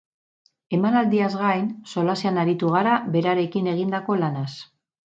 Emanaldiaz 0.77 1.29
gain, 1.43 1.69
solasean 1.93 2.41
aritu 2.45 2.73
gara 2.79 2.99
berarekin 3.19 3.75
egindako 3.77 4.23
lanaz. 4.27 4.53